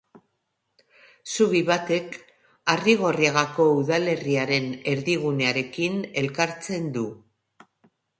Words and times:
Zubi 1.33 1.59
batek 1.65 2.15
Arrigorriagako 2.73 3.65
udalerriaren 3.81 4.65
erdigunearekin 4.95 6.01
elkartzen 6.23 6.89
du. 6.97 7.05